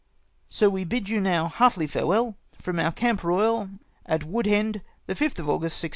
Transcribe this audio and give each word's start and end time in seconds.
"So 0.57 0.67
we 0.67 0.83
bid 0.83 1.09
you 1.09 1.19
now 1.21 1.47
heartily 1.47 1.85
farewell, 1.85 2.35
from 2.59 2.79
our 2.79 2.91
Camp 2.91 3.21
Koyal 3.21 3.77
at 4.03 4.21
Woodhend, 4.23 4.81
the 5.05 5.13
fifth 5.13 5.37
of 5.37 5.47
August, 5.47 5.75
1651. 5.83 5.89